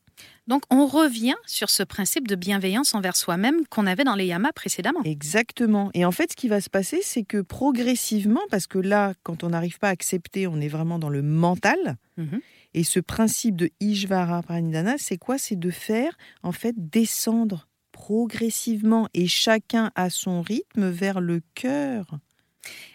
Donc, 0.47 0.63
on 0.69 0.85
revient 0.85 1.35
sur 1.45 1.69
ce 1.69 1.83
principe 1.83 2.27
de 2.27 2.35
bienveillance 2.35 2.93
envers 2.93 3.15
soi-même 3.15 3.65
qu'on 3.67 3.87
avait 3.87 4.03
dans 4.03 4.15
les 4.15 4.25
yamas 4.25 4.51
précédemment. 4.51 5.01
Exactement. 5.03 5.91
Et 5.93 6.03
en 6.03 6.11
fait, 6.11 6.31
ce 6.31 6.35
qui 6.35 6.47
va 6.47 6.61
se 6.61 6.69
passer, 6.69 6.99
c'est 7.03 7.23
que 7.23 7.41
progressivement, 7.41 8.41
parce 8.49 8.67
que 8.67 8.79
là, 8.79 9.13
quand 9.23 9.43
on 9.43 9.49
n'arrive 9.49 9.79
pas 9.79 9.87
à 9.87 9.91
accepter, 9.91 10.47
on 10.47 10.59
est 10.59 10.67
vraiment 10.67 10.99
dans 10.99 11.09
le 11.09 11.21
mental. 11.21 11.97
Mhm. 12.17 12.41
Et 12.73 12.83
ce 12.83 12.99
principe 12.99 13.55
de 13.55 13.69
Ishvara 13.79 14.41
Pranidhana, 14.43 14.95
c'est 14.97 15.17
quoi? 15.17 15.37
C'est 15.37 15.59
de 15.59 15.69
faire, 15.69 16.17
en 16.43 16.51
fait, 16.51 16.73
descendre 16.77 17.67
progressivement 17.91 19.07
et 19.13 19.27
chacun 19.27 19.91
à 19.95 20.09
son 20.09 20.41
rythme 20.41 20.89
vers 20.89 21.19
le 21.21 21.41
cœur. 21.53 22.05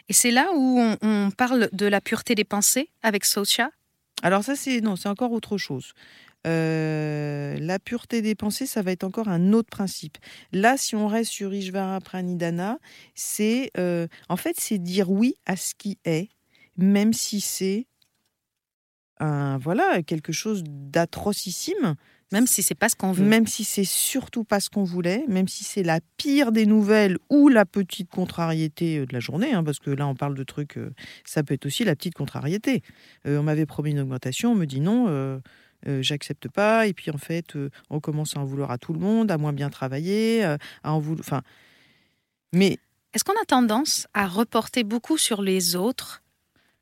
Et 0.09 0.13
c'est 0.13 0.31
là 0.31 0.49
où 0.55 0.79
on, 0.79 0.97
on 1.03 1.31
parle 1.31 1.69
de 1.73 1.87
la 1.87 2.01
pureté 2.01 2.35
des 2.35 2.45
pensées 2.45 2.91
avec 3.03 3.25
Socha? 3.25 3.71
Alors 4.23 4.45
ça, 4.45 4.57
c'est 4.57 4.81
non, 4.81 4.97
c'est 4.97 5.09
encore 5.09 5.33
autre 5.33 5.59
chose. 5.59 5.93
Euh, 6.47 7.57
la 7.59 7.79
pureté 7.79 8.23
des 8.23 8.35
pensées, 8.35 8.67
ça 8.67 8.83
va 8.83 8.93
être 8.93 9.05
encore 9.05 9.29
un 9.29 9.53
autre 9.53 9.69
principe. 9.69 10.17
Là, 10.53 10.77
si 10.77 10.95
on 10.95 11.09
reste 11.09 11.33
sur 11.33 11.53
Ishvara 11.53 12.01
Pranidhana, 12.01 12.79
c'est 13.15 13.73
euh, 13.79 14.07
en 14.29 14.37
fait 14.37 14.57
c'est 14.59 14.79
dire 14.79 15.11
oui 15.11 15.35
à 15.45 15.57
ce 15.57 15.75
qui 15.75 15.99
est, 16.05 16.29
même 16.77 17.13
si 17.13 17.41
c'est 17.41 17.87
un 19.19 19.59
voilà 19.59 20.03
quelque 20.03 20.33
chose 20.33 20.63
d'atrocissime, 20.67 21.95
Même 22.33 22.47
si 22.47 22.63
c'est 22.63 22.75
pas 22.75 22.89
ce 22.89 22.97
qu'on 22.97 23.13
veut. 23.13 23.25
même 23.25 23.47
si 23.47 23.65
c'est 23.65 23.85
surtout 23.85 24.45
pas 24.45 24.61
ce 24.61 24.69
qu'on 24.69 24.85
voulait, 24.85 25.25
même 25.29 25.49
si 25.49 25.65
c'est 25.65 25.83
la 25.83 26.01
pire 26.17 26.53
des 26.53 26.67
nouvelles 26.67 27.19
ou 27.31 27.49
la 27.49 27.65
petite 27.65 28.11
contrariété 28.11 28.99
euh, 28.99 29.07
de 29.07 29.13
la 29.13 29.21
journée, 29.21 29.53
hein, 29.53 29.63
parce 29.65 29.79
que 29.79 29.91
là 29.91 30.07
on 30.07 30.15
parle 30.15 30.35
de 30.35 30.45
trucs, 30.45 30.77
euh, 30.77 30.93
ça 31.25 31.43
peut 31.43 31.55
être 31.55 31.67
aussi 31.67 31.85
la 31.85 31.95
petite 31.95 32.15
contrariété. 32.15 32.83
Euh, 33.27 33.39
on 33.39 33.43
m'avait 33.45 33.67
promis 33.67 33.93
une 33.93 34.01
augmentation, 34.01 34.53
on 34.53 34.55
me 34.57 34.67
dit 34.67 34.81
non, 34.81 35.07
euh, 35.09 35.39
j'accepte 36.01 36.49
pas, 36.49 36.87
et 36.87 36.93
puis 36.95 37.11
en 37.11 37.19
fait 37.19 37.55
on 37.91 38.01
commence 38.01 38.37
à 38.37 38.41
en 38.41 38.45
vouloir 38.45 38.71
à 38.71 38.79
tout 38.79 38.93
le 38.93 38.99
monde, 38.99 39.31
à 39.31 39.39
moins 39.39 39.53
bien 39.53 39.71
travailler, 39.71 40.43
à 40.43 40.59
en 40.83 40.99
vouloir, 40.99 41.21
enfin, 41.21 41.43
mais 42.53 42.79
Est-ce 43.15 43.25
qu'on 43.25 43.41
a 43.41 43.45
tendance 43.47 44.09
à 44.13 44.27
reporter 44.27 44.83
beaucoup 44.83 45.17
sur 45.17 45.43
les 45.43 45.77
autres 45.77 46.23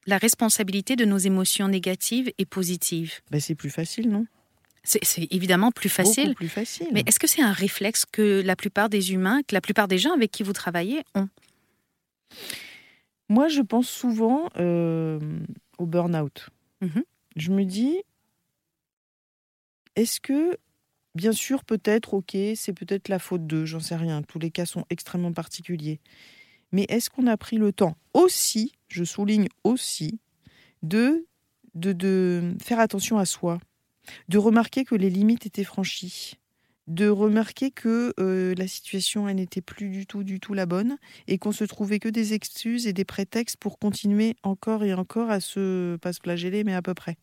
la 0.06 0.18
responsabilité 0.18 0.96
de 0.96 1.04
nos 1.04 1.18
émotions 1.18 1.68
négatives 1.68 2.32
et 2.38 2.44
positives 2.44 3.20
ben, 3.30 3.40
c'est 3.40 3.54
plus 3.54 3.70
facile, 3.70 4.10
non? 4.10 4.26
C'est 4.86 5.32
évidemment 5.32 5.72
plus 5.72 5.88
facile. 5.88 6.28
Beaucoup 6.28 6.36
plus 6.36 6.48
facile. 6.50 6.88
Mais 6.92 7.02
est-ce 7.06 7.18
que 7.18 7.26
c'est 7.26 7.40
un 7.40 7.52
réflexe 7.52 8.04
que 8.04 8.42
la 8.44 8.54
plupart 8.54 8.90
des 8.90 9.14
humains, 9.14 9.40
que 9.42 9.54
la 9.54 9.62
plupart 9.62 9.88
des 9.88 9.96
gens 9.96 10.12
avec 10.12 10.30
qui 10.30 10.42
vous 10.42 10.52
travaillez 10.52 11.02
ont? 11.14 11.28
Moi, 13.30 13.48
je 13.48 13.62
pense 13.62 13.88
souvent 13.88 14.50
euh, 14.58 15.18
au 15.78 15.86
burn-out. 15.86 16.50
Mhm. 16.82 17.02
Je 17.36 17.50
me 17.50 17.64
dis, 17.64 17.96
est-ce 19.96 20.20
que, 20.20 20.58
bien 21.14 21.32
sûr, 21.32 21.64
peut-être, 21.64 22.12
ok, 22.12 22.36
c'est 22.54 22.74
peut-être 22.74 23.08
la 23.08 23.18
faute 23.18 23.46
d'eux, 23.46 23.64
j'en 23.64 23.80
sais 23.80 23.96
rien, 23.96 24.22
tous 24.22 24.38
les 24.38 24.50
cas 24.50 24.66
sont 24.66 24.84
extrêmement 24.90 25.32
particuliers. 25.32 25.98
Mais 26.72 26.84
est-ce 26.88 27.08
qu'on 27.08 27.26
a 27.26 27.36
pris 27.36 27.56
le 27.56 27.72
temps 27.72 27.96
aussi, 28.12 28.72
je 28.94 29.04
souligne 29.04 29.48
aussi, 29.64 30.20
de, 30.82 31.26
de, 31.74 31.92
de 31.92 32.54
faire 32.62 32.78
attention 32.78 33.18
à 33.18 33.24
soi, 33.24 33.58
de 34.28 34.38
remarquer 34.38 34.84
que 34.84 34.94
les 34.94 35.10
limites 35.10 35.46
étaient 35.46 35.64
franchies, 35.64 36.34
de 36.86 37.08
remarquer 37.08 37.70
que 37.70 38.12
euh, 38.20 38.54
la 38.56 38.68
situation, 38.68 39.26
n'était 39.32 39.62
plus 39.62 39.88
du 39.88 40.06
tout, 40.06 40.22
du 40.22 40.38
tout 40.38 40.54
la 40.54 40.66
bonne, 40.66 40.96
et 41.26 41.38
qu'on 41.38 41.52
se 41.52 41.64
trouvait 41.64 41.98
que 41.98 42.08
des 42.08 42.34
excuses 42.34 42.86
et 42.86 42.92
des 42.92 43.04
prétextes 43.04 43.56
pour 43.56 43.78
continuer 43.78 44.36
encore 44.42 44.84
et 44.84 44.94
encore 44.94 45.30
à 45.30 45.40
se, 45.40 45.96
pas 45.96 46.12
se 46.12 46.20
flageller, 46.22 46.62
mais 46.62 46.74
à 46.74 46.82
peu 46.82 46.94
près. 46.94 47.16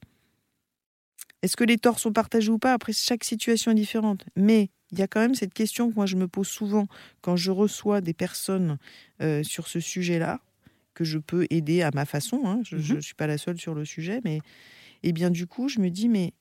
Est-ce 1.42 1.56
que 1.56 1.64
les 1.64 1.78
torts 1.78 2.00
sont 2.00 2.12
partagés 2.12 2.52
ou 2.52 2.60
pas? 2.60 2.74
Après, 2.74 2.94
chaque 2.94 3.24
situation 3.24 3.72
est 3.72 3.76
différente. 3.76 4.26
Mais 4.36 4.70
il 4.92 5.00
y 5.00 5.02
a 5.02 5.08
quand 5.08 5.22
même 5.22 5.36
cette 5.36 5.54
question 5.54 5.90
que 5.90 5.96
moi 5.96 6.06
je 6.06 6.18
me 6.18 6.28
pose 6.28 6.48
souvent 6.48 6.88
quand 7.22 7.36
je 7.36 7.52
reçois 7.52 8.02
des 8.02 8.14
personnes 8.14 8.78
euh, 9.22 9.42
sur 9.44 9.68
ce 9.68 9.80
sujet-là, 9.80 10.42
que 10.94 11.04
je 11.04 11.18
peux 11.18 11.46
aider 11.50 11.82
à 11.82 11.92
ma 11.94 12.06
façon. 12.06 12.42
hein. 12.46 12.62
Je 12.64 12.94
ne 12.94 13.02
suis 13.02 13.16
pas 13.16 13.28
la 13.28 13.38
seule 13.38 13.60
sur 13.60 13.74
le 13.74 13.86
sujet, 13.86 14.22
mais 14.24 14.40
et 15.04 15.12
bien 15.14 15.30
du 15.30 15.48
coup, 15.48 15.68
je 15.70 15.80
me 15.80 15.90
dis, 15.90 16.10
mais 16.10 16.34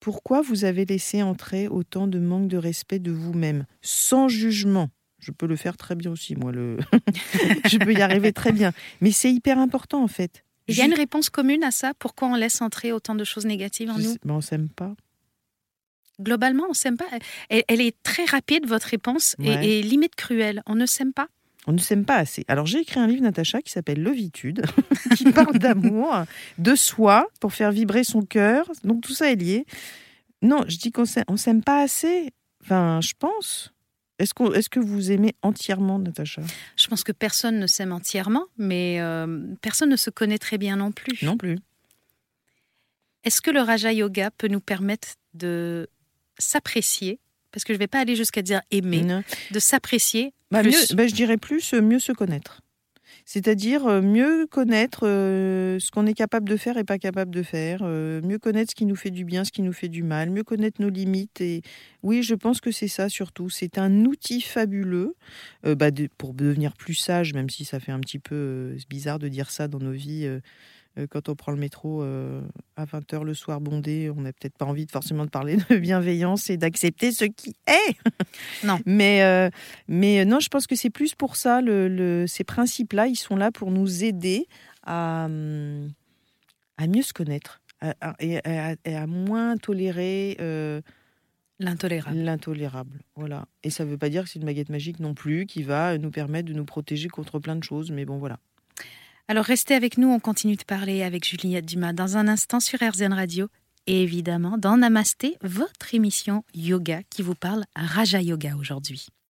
pourquoi 0.00 0.42
vous 0.42 0.64
avez 0.64 0.84
laissé 0.84 1.22
entrer 1.22 1.68
autant 1.68 2.06
de 2.06 2.18
manque 2.18 2.48
de 2.48 2.56
respect 2.56 2.98
de 2.98 3.10
vous-même, 3.10 3.66
sans 3.82 4.28
jugement 4.28 4.90
Je 5.18 5.32
peux 5.32 5.46
le 5.46 5.56
faire 5.56 5.76
très 5.76 5.94
bien 5.96 6.10
aussi, 6.10 6.36
moi. 6.36 6.52
Le... 6.52 6.78
je 7.68 7.78
peux 7.78 7.92
y 7.92 8.00
arriver 8.02 8.32
très 8.32 8.52
bien. 8.52 8.72
Mais 9.00 9.10
c'est 9.10 9.32
hyper 9.32 9.58
important, 9.58 10.02
en 10.02 10.08
fait. 10.08 10.44
Il 10.68 10.76
y 10.76 10.82
a 10.82 10.84
une 10.84 10.94
réponse 10.94 11.30
commune 11.30 11.64
à 11.64 11.70
ça? 11.70 11.94
Pourquoi 11.98 12.28
on 12.28 12.34
laisse 12.34 12.60
entrer 12.60 12.92
autant 12.92 13.14
de 13.14 13.24
choses 13.24 13.46
négatives 13.46 13.88
en 13.90 13.96
Je 13.96 14.02
nous? 14.02 14.12
sais- 14.12 14.18
mais 14.24 14.32
on 14.32 14.40
s'aime 14.42 14.68
pas. 14.68 14.94
Globalement, 16.20 16.64
on 16.68 16.74
s'aime 16.74 16.96
pas. 16.96 17.06
Elle, 17.48 17.62
elle 17.68 17.80
est 17.80 17.96
très 18.02 18.24
rapide, 18.24 18.66
votre 18.66 18.88
réponse, 18.88 19.36
et, 19.42 19.82
limite 19.82 20.16
cruelle. 20.16 20.62
On 20.66 20.74
ne 20.74 20.84
s'aime 20.84 21.12
pas. 21.12 21.28
On 21.66 21.72
ne 21.72 21.78
s'aime 21.78 22.04
pas 22.04 22.16
assez. 22.16 22.44
Alors 22.48 22.66
j'ai 22.66 22.78
écrit 22.80 22.98
un 23.00 23.06
livre, 23.06 23.22
Natacha, 23.22 23.60
qui 23.60 23.70
s'appelle 23.72 24.02
Lovitude, 24.02 24.64
qui 25.16 25.24
parle 25.32 25.58
d'amour, 25.58 26.24
de 26.58 26.74
soi, 26.74 27.26
pour 27.40 27.52
faire 27.52 27.72
vibrer 27.72 28.04
son 28.04 28.22
cœur. 28.22 28.70
Donc 28.84 29.02
tout 29.02 29.12
ça 29.12 29.30
est 29.30 29.36
lié. 29.36 29.66
Non, 30.40 30.64
je 30.68 30.78
dis 30.78 30.92
qu'on 30.92 31.04
s'aime, 31.04 31.24
on 31.28 31.36
s'aime 31.36 31.62
pas 31.62 31.82
assez. 31.82 32.32
Enfin, 32.62 33.00
je 33.02 33.12
pense. 33.18 33.72
Est-ce, 34.18 34.32
est-ce 34.54 34.68
que 34.68 34.80
vous 34.80 35.12
aimez 35.12 35.34
entièrement, 35.42 35.98
Natacha? 35.98 36.42
Je 36.76 36.86
pense 36.88 37.04
que 37.04 37.12
personne 37.12 37.58
ne 37.58 37.66
s'aime 37.66 37.92
entièrement, 37.92 38.46
mais 38.56 38.96
euh, 39.00 39.54
personne 39.60 39.90
ne 39.90 39.96
se 39.96 40.10
connaît 40.10 40.38
très 40.38 40.58
bien 40.58 40.76
non 40.76 40.90
plus. 40.90 41.24
Non 41.24 41.36
plus. 41.36 41.58
Est-ce 43.24 43.40
que 43.40 43.50
le 43.50 43.60
Raja 43.60 43.92
Yoga 43.92 44.30
peut 44.30 44.48
nous 44.48 44.60
permettre 44.60 45.08
de 45.34 45.88
s'apprécier? 46.38 47.20
Parce 47.52 47.64
que 47.64 47.72
je 47.72 47.76
ne 47.78 47.80
vais 47.80 47.86
pas 47.88 47.98
aller 48.00 48.16
jusqu'à 48.16 48.42
dire 48.42 48.60
aimer, 48.70 49.02
Non. 49.02 49.22
de 49.50 49.58
s'apprécier 49.58 50.32
Bah, 50.50 50.62
plus. 50.62 50.90
mieux- 50.90 50.96
bah, 50.96 51.06
je 51.06 51.14
dirais 51.14 51.36
plus 51.36 51.74
euh, 51.74 51.82
mieux 51.82 51.98
se 51.98 52.12
connaître. 52.12 52.60
C'est-à-dire 53.26 53.86
euh, 53.86 54.02
mieux 54.02 54.46
connaître 54.46 55.06
euh, 55.06 55.78
ce 55.80 55.90
qu'on 55.90 56.06
est 56.06 56.14
capable 56.14 56.48
de 56.48 56.56
faire 56.56 56.78
et 56.78 56.84
pas 56.84 56.98
capable 56.98 57.34
de 57.34 57.42
faire, 57.42 57.80
euh, 57.82 58.20
mieux 58.22 58.38
connaître 58.38 58.70
ce 58.72 58.74
qui 58.76 58.86
nous 58.86 58.96
fait 58.96 59.10
du 59.10 59.24
bien, 59.24 59.44
ce 59.44 59.52
qui 59.52 59.62
nous 59.62 59.72
fait 59.72 59.88
du 59.88 60.02
mal, 60.02 60.30
mieux 60.30 60.44
connaître 60.44 60.80
nos 60.82 60.90
limites. 60.90 61.40
Et 61.40 61.62
oui, 62.02 62.22
je 62.22 62.34
pense 62.34 62.60
que 62.60 62.70
c'est 62.72 62.88
ça 62.88 63.08
surtout. 63.08 63.50
C'est 63.50 63.78
un 63.78 64.04
outil 64.06 64.40
fabuleux 64.40 65.14
euh, 65.66 65.74
bah, 65.74 65.90
de- 65.90 66.08
pour 66.18 66.34
devenir 66.34 66.74
plus 66.74 66.94
sage, 66.94 67.34
même 67.34 67.50
si 67.50 67.64
ça 67.64 67.80
fait 67.80 67.92
un 67.92 68.00
petit 68.00 68.18
peu 68.18 68.76
bizarre 68.90 69.18
de 69.18 69.28
dire 69.28 69.50
ça 69.50 69.68
dans 69.68 69.78
nos 69.80 69.92
vies. 69.92 70.26
Euh, 70.98 71.06
quand 71.08 71.28
on 71.28 71.34
prend 71.34 71.52
le 71.52 71.58
métro 71.58 72.02
à 72.02 72.84
20h 72.84 73.22
le 73.22 73.34
soir 73.34 73.60
bondé, 73.60 74.10
on 74.14 74.20
n'a 74.20 74.32
peut-être 74.32 74.56
pas 74.56 74.64
envie 74.64 74.86
de, 74.86 74.90
forcément 74.90 75.24
de 75.24 75.30
parler 75.30 75.56
de 75.56 75.76
bienveillance 75.78 76.50
et 76.50 76.56
d'accepter 76.56 77.12
ce 77.12 77.24
qui 77.24 77.54
est. 77.66 77.96
Non. 78.64 78.78
mais, 78.86 79.50
mais 79.86 80.24
non, 80.24 80.40
je 80.40 80.48
pense 80.48 80.66
que 80.66 80.74
c'est 80.74 80.90
plus 80.90 81.14
pour 81.14 81.36
ça. 81.36 81.60
Le, 81.60 82.26
ces 82.26 82.44
principes-là, 82.44 83.06
ils 83.06 83.16
sont 83.16 83.36
là 83.36 83.50
pour 83.52 83.70
nous 83.70 84.04
aider 84.04 84.46
à, 84.84 85.24
à 85.24 86.86
mieux 86.86 87.02
se 87.02 87.12
connaître 87.12 87.60
et, 88.20 88.38
à, 88.38 89.06
moins 89.06 89.56
tolérer 89.56 90.36
L'intolérable. 91.60 92.16
L'intolérable, 92.16 93.00
voilà. 93.16 93.46
Et 93.64 93.70
ça 93.70 93.84
ne 93.84 93.90
veut 93.90 93.98
pas 93.98 94.10
dire 94.10 94.22
que 94.22 94.30
c'est 94.30 94.38
une 94.38 94.44
baguette 94.44 94.68
magique 94.68 95.00
non 95.00 95.14
plus 95.14 95.44
qui 95.44 95.64
va 95.64 95.98
nous 95.98 96.10
permettre 96.10 96.48
de 96.48 96.54
nous 96.54 96.64
protéger 96.64 97.08
contre 97.08 97.40
plein 97.40 97.56
de 97.56 97.64
choses, 97.64 97.90
mais 97.90 98.04
bon, 98.04 98.18
voilà. 98.18 98.38
Alors 99.30 99.44
restez 99.44 99.74
avec 99.74 99.98
nous, 99.98 100.08
on 100.08 100.20
continue 100.20 100.56
de 100.56 100.64
parler 100.64 101.02
avec 101.02 101.28
Juliette 101.28 101.66
Dumas 101.66 101.92
dans 101.92 102.16
un 102.16 102.28
instant 102.28 102.60
sur 102.60 102.78
RZN 102.80 103.12
Radio 103.12 103.48
et 103.86 104.02
évidemment 104.02 104.56
dans 104.56 104.78
Namasté, 104.78 105.36
votre 105.42 105.94
émission 105.94 106.44
yoga 106.54 107.02
qui 107.10 107.20
vous 107.20 107.34
parle 107.34 107.64
Raja 107.76 108.22
Yoga 108.22 108.56
aujourd'hui. 108.56 109.08